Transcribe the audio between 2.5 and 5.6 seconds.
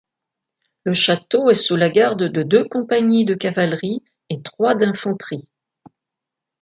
compagnies de cavalerie et trois d'infanterie.